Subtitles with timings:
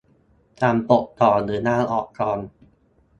[0.61, 2.39] สั่งปลดก่อนหรือลาออกก่อน